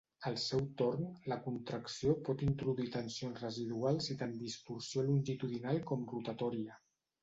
[0.27, 1.03] Al seu torn,
[1.33, 6.87] la contracció pot introduir tensions residuals i tant distorsió longitudinal com rotatòria.